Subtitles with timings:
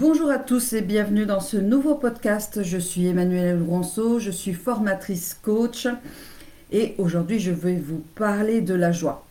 [0.00, 2.62] Bonjour à tous et bienvenue dans ce nouveau podcast.
[2.62, 5.88] Je suis Emmanuelle Ronceau, je suis formatrice coach
[6.72, 9.26] et aujourd'hui je vais vous parler de la joie.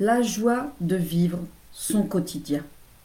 [0.00, 1.38] La joie de vivre
[1.70, 2.64] son quotidien.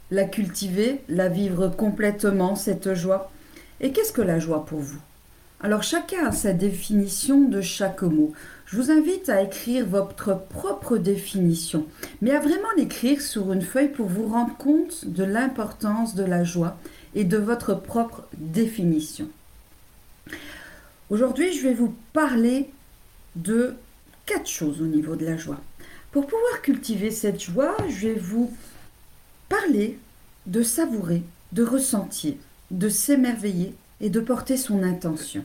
[0.09, 3.29] La cultiver, la vivre complètement, cette joie.
[3.79, 4.99] Et qu'est-ce que la joie pour vous?
[5.59, 8.31] Alors chacun a sa définition de chaque mot.
[8.67, 11.87] Je vous invite à écrire votre propre définition,
[12.21, 16.43] mais à vraiment l'écrire sur une feuille pour vous rendre compte de l'importance de la
[16.43, 16.77] joie
[17.15, 19.29] et de votre propre définition.
[21.09, 22.69] Aujourd'hui, je vais vous parler
[23.35, 23.73] de
[24.27, 25.59] quatre choses au niveau de la joie.
[26.11, 28.53] Pour pouvoir cultiver cette joie, je vais vous
[29.49, 29.97] parler
[30.45, 32.35] de savourer, de ressentir,
[32.69, 35.43] de s'émerveiller et de porter son intention.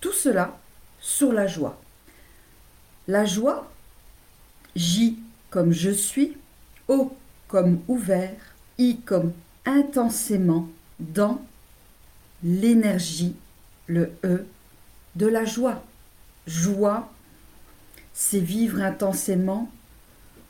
[0.00, 0.58] Tout cela
[1.00, 1.80] sur la joie.
[3.06, 3.70] La joie,
[4.76, 5.18] J
[5.50, 6.36] comme je suis,
[6.88, 7.16] O
[7.48, 9.32] comme ouvert, I comme
[9.64, 10.68] intensément
[10.98, 11.40] dans
[12.42, 13.36] l'énergie,
[13.86, 14.46] le E,
[15.14, 15.84] de la joie.
[16.46, 17.10] Joie,
[18.12, 19.70] c'est vivre intensément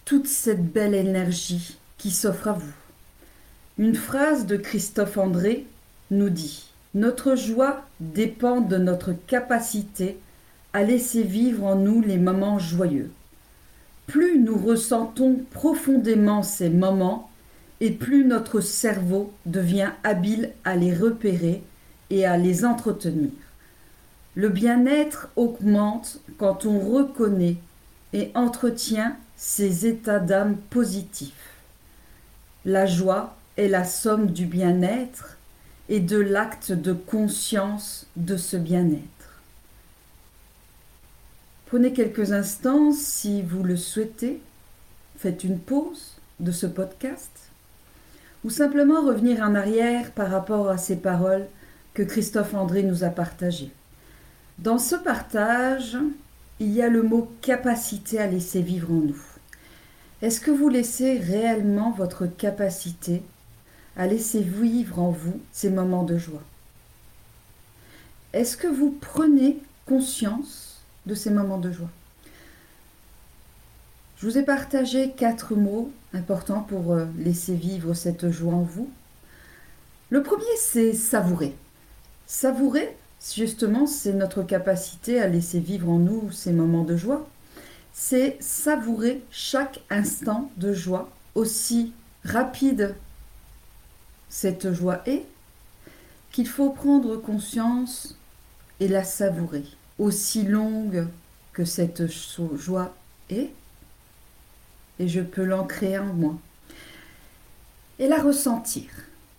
[0.05, 2.73] toute cette belle énergie qui s'offre à vous.
[3.79, 5.67] Une phrase de Christophe André
[6.11, 10.17] nous dit Notre joie dépend de notre capacité
[10.73, 13.11] à laisser vivre en nous les moments joyeux.
[14.07, 17.31] Plus nous ressentons profondément ces moments,
[17.81, 21.63] et plus notre cerveau devient habile à les repérer
[22.11, 23.31] et à les entretenir.
[24.37, 27.57] Le bien-être augmente quand on reconnaît
[28.13, 31.59] et entretient ces états d'âme positifs.
[32.65, 35.37] La joie est la somme du bien-être
[35.89, 39.41] et de l'acte de conscience de ce bien-être.
[41.67, 44.41] Prenez quelques instants si vous le souhaitez.
[45.19, 47.31] Faites une pause de ce podcast
[48.45, 51.47] ou simplement revenir en arrière par rapport à ces paroles
[51.95, 53.73] que Christophe André nous a partagées.
[54.59, 55.97] Dans ce partage,
[56.61, 59.23] il y a le mot capacité à laisser vivre en nous.
[60.23, 63.23] Est-ce que vous laissez réellement votre capacité
[63.97, 66.43] à laisser vivre en vous ces moments de joie
[68.33, 71.91] Est-ce que vous prenez conscience de ces moments de joie?
[74.17, 78.89] Je vous ai partagé quatre mots importants pour euh, laisser vivre cette joie en vous.
[80.11, 81.55] Le premier, c'est savourer.
[82.27, 82.97] Savourer,
[83.35, 87.29] justement, c'est notre capacité à laisser vivre en nous ces moments de joie.
[87.93, 91.93] C'est savourer chaque instant de joie, aussi
[92.25, 92.95] rapide
[94.35, 95.25] cette joie est,
[96.33, 98.19] qu'il faut prendre conscience
[98.81, 99.63] et la savourer
[100.01, 101.07] aussi longue
[101.53, 102.93] que cette joie
[103.31, 103.51] est,
[104.99, 106.35] et je peux l'ancrer en moi.
[108.01, 108.89] Et la ressentir.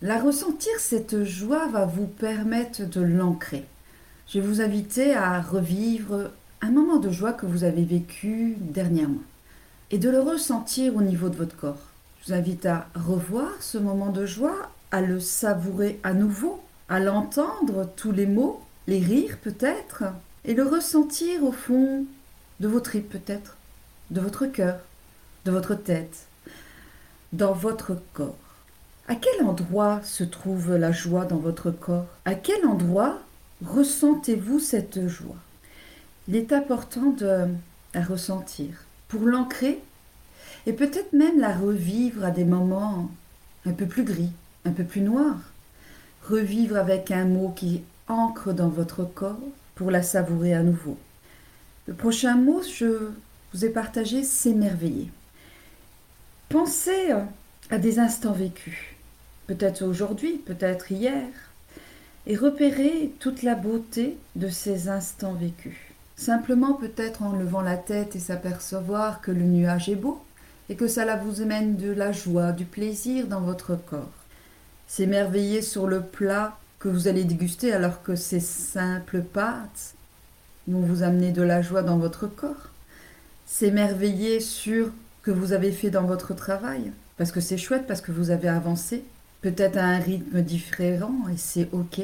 [0.00, 3.66] La ressentir, cette joie va vous permettre de l'ancrer.
[4.26, 6.30] Je vais vous inviter à revivre
[6.62, 9.22] un moment de joie que vous avez vécu dernièrement
[9.90, 11.90] et de le ressentir au niveau de votre corps.
[12.22, 17.00] Je vous invite à revoir ce moment de joie, à le savourer à nouveau, à
[17.00, 20.04] l'entendre, tous les mots, les rires peut-être,
[20.44, 22.04] et le ressentir au fond
[22.60, 23.56] de vos tripes peut-être,
[24.10, 24.78] de votre cœur,
[25.44, 26.26] de votre tête,
[27.32, 28.36] dans votre corps.
[29.08, 32.06] À quel endroit se trouve la joie dans votre corps?
[32.24, 33.18] À quel endroit
[33.64, 35.36] ressentez-vous cette joie?
[36.28, 37.46] Il est important de
[37.94, 39.80] la ressentir pour l'ancrer
[40.66, 43.08] et peut-être même la revivre à des moments
[43.64, 44.32] un peu plus gris,
[44.66, 45.40] un peu plus noirs.
[46.28, 49.38] Revivre avec un mot qui ancre dans votre corps
[49.74, 50.98] pour la savourer à nouveau.
[51.86, 53.10] Le prochain mot, je
[53.52, 55.10] vous ai partagé s'émerveiller.
[56.48, 57.12] Pensez
[57.70, 58.78] à des instants vécus,
[59.46, 61.28] peut-être aujourd'hui, peut-être hier,
[62.26, 65.76] et repérez toute la beauté de ces instants vécus.
[66.16, 70.22] Simplement peut-être en levant la tête et s'apercevoir que le nuage est beau
[70.68, 74.25] et que cela vous amène de la joie, du plaisir dans votre corps.
[74.86, 79.94] S'émerveiller sur le plat que vous allez déguster alors que ces simples pâtes
[80.68, 82.70] vont vous amener de la joie dans votre corps.
[83.46, 84.90] S'émerveiller sur ce
[85.22, 88.48] que vous avez fait dans votre travail, parce que c'est chouette, parce que vous avez
[88.48, 89.04] avancé,
[89.40, 92.00] peut-être à un rythme différent, et c'est ok.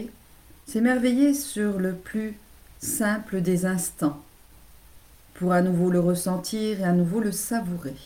[0.67, 2.34] S'émerveiller sur le plus
[2.81, 4.20] simple des instants,
[5.34, 7.96] pour à nouveau le ressentir et à nouveau le savourer.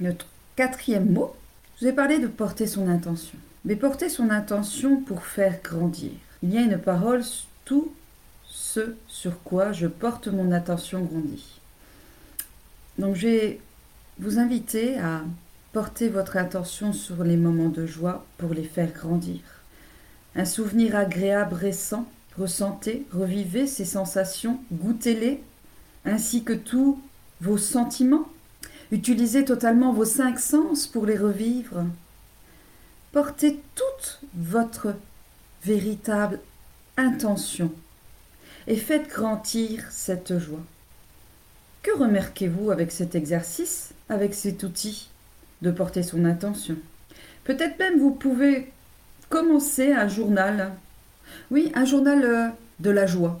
[0.00, 1.34] Notre quatrième mot,
[1.76, 6.12] je vous ai parlé de porter son intention mais porter son intention pour faire grandir.
[6.42, 7.22] Il y a une parole,
[7.64, 7.92] tout
[8.46, 11.60] ce sur quoi je porte mon attention grandit.
[12.96, 13.60] Donc je vais
[14.20, 15.22] vous inviter à
[15.72, 19.40] portez votre attention sur les moments de joie pour les faire grandir.
[20.36, 22.06] Un souvenir agréable récent,
[22.38, 25.42] ressentez, revivez ces sensations, goûtez-les,
[26.04, 27.00] ainsi que tous
[27.40, 28.28] vos sentiments.
[28.92, 31.84] Utilisez totalement vos cinq sens pour les revivre.
[33.10, 34.94] Portez toute votre
[35.64, 36.38] véritable
[36.96, 37.72] intention
[38.68, 40.64] et faites grandir cette joie.
[41.82, 45.08] Que remarquez-vous avec cet exercice, avec cet outil
[45.62, 46.76] de porter son intention?
[47.44, 48.70] Peut-être même vous pouvez
[49.30, 50.72] commencer un journal.
[51.50, 52.48] Oui, un journal euh,
[52.80, 53.40] de la joie.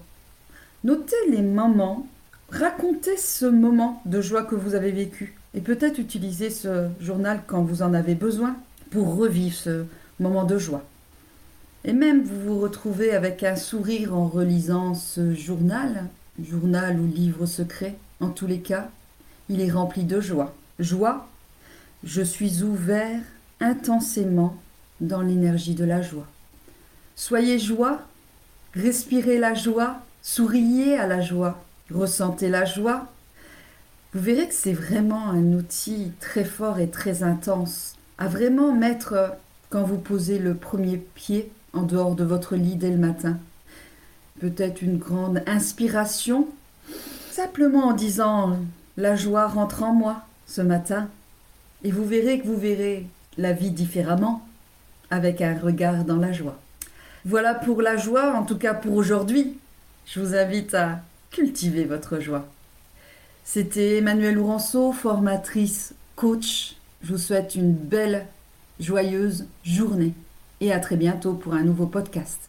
[0.82, 2.06] Notez les moments,
[2.50, 7.62] racontez ce moment de joie que vous avez vécu et peut-être utiliser ce journal quand
[7.62, 8.56] vous en avez besoin
[8.90, 9.84] pour revivre ce
[10.20, 10.84] moment de joie.
[11.84, 16.04] Et même vous vous retrouvez avec un sourire en relisant ce journal,
[16.42, 18.90] journal ou livre secret, en tous les cas,
[19.48, 20.54] il est rempli de joie.
[20.78, 21.26] Joie,
[22.04, 23.20] je suis ouvert
[23.60, 24.56] intensément
[25.00, 26.26] dans l'énergie de la joie.
[27.14, 28.02] Soyez joie,
[28.74, 33.06] respirez la joie, souriez à la joie, ressentez la joie.
[34.16, 39.34] Vous verrez que c'est vraiment un outil très fort et très intense à vraiment mettre
[39.68, 43.36] quand vous posez le premier pied en dehors de votre lit dès le matin.
[44.40, 46.48] Peut-être une grande inspiration,
[47.30, 48.56] simplement en disant
[48.96, 51.10] la joie rentre en moi ce matin.
[51.84, 53.04] Et vous verrez que vous verrez
[53.36, 54.46] la vie différemment,
[55.10, 56.58] avec un regard dans la joie.
[57.26, 59.58] Voilà pour la joie, en tout cas pour aujourd'hui.
[60.06, 62.48] Je vous invite à cultiver votre joie.
[63.48, 66.74] C'était Emmanuelle Lourenceau, formatrice, coach.
[67.00, 68.26] Je vous souhaite une belle,
[68.80, 70.14] joyeuse journée
[70.60, 72.40] et à très bientôt pour un nouveau podcast.